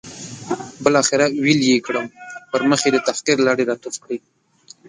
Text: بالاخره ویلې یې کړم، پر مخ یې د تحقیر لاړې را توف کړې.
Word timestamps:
بالاخره 0.83 1.25
ویلې 1.43 1.67
یې 1.73 1.79
کړم، 1.87 2.05
پر 2.51 2.61
مخ 2.69 2.81
یې 2.85 2.91
د 2.93 2.97
تحقیر 3.07 3.37
لاړې 3.47 3.63
را 3.69 3.75
توف 3.83 3.95
کړې. 4.03 4.17